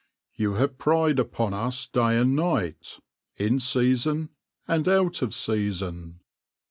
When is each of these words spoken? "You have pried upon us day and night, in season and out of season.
"You 0.33 0.55
have 0.55 0.79
pried 0.79 1.19
upon 1.19 1.53
us 1.53 1.85
day 1.85 2.17
and 2.17 2.35
night, 2.35 2.97
in 3.37 3.59
season 3.59 4.29
and 4.67 4.87
out 4.87 5.21
of 5.21 5.31
season. 5.31 6.21